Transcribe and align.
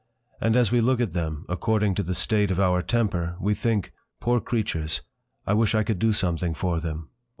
And 0.41 0.57
as 0.57 0.71
we 0.71 0.81
look 0.81 0.99
at 0.99 1.13
them, 1.13 1.45
according 1.47 1.93
to 1.93 2.01
the 2.01 2.15
state 2.15 2.49
of 2.49 2.59
our 2.59 2.81
temper, 2.81 3.35
we 3.39 3.53
think: 3.53 3.93
Poor 4.19 4.39
creatures, 4.41 5.03
I 5.45 5.53
wish 5.53 5.75
I 5.75 5.83
could 5.83 5.99
do 5.99 6.11
something 6.11 6.55
for 6.55 6.79
them! 6.79 7.09